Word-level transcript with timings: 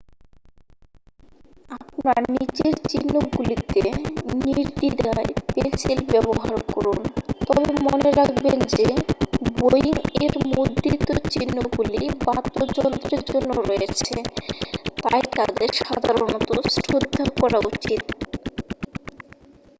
আপনার 1.77 2.21
নিজের 2.31 2.73
চিহ্নগুলিতে 2.89 3.81
নির্দ্বিধায় 4.45 5.31
পেনসিল 5.47 5.99
ব্যবহার 6.09 6.53
করুন 6.67 6.99
তবে 7.45 7.63
মনে 7.85 8.09
রাখবেন 8.19 8.57
যে 8.73 8.87
বোয়িং 9.57 9.93
এর 10.19 10.33
মুদ্রিত 10.49 11.01
চিহ্নগুলি 11.33 12.01
বাদ্যযন্ত্রের 12.25 13.21
জন্য 13.29 13.49
রয়েছে 13.61 14.15
তাই 15.01 15.23
তাদের 15.37 15.69
সাধারণত 15.81 16.49
শ্রদ্ধা 16.75 17.25
করা 17.39 17.59
উচিত 17.69 18.03